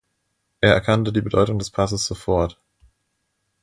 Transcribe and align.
Er 0.61 0.73
erkannte 0.73 1.13
die 1.13 1.21
Bedeutung 1.21 1.59
des 1.59 1.69
Passes 1.69 2.07
sofort. 2.07 2.57